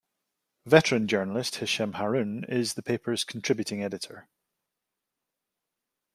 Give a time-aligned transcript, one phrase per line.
[0.65, 4.27] Veteran journalist Hisham Harun is the paper's Contributing Editor.